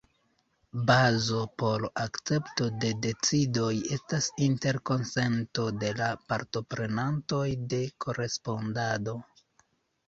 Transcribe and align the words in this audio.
Bazo 0.91 1.41
por 1.63 1.83
akcepto 2.03 2.69
de 2.85 2.89
decidoj 3.05 3.69
estas 3.99 4.31
interkonsento 4.47 5.67
de 5.85 5.93
la 6.03 6.09
partoprenantoj 6.33 7.47
de 7.77 7.85
korespondado. 8.07 9.17